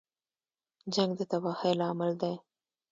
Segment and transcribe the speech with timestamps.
[0.93, 2.35] جنګ د تباهۍ لامل دی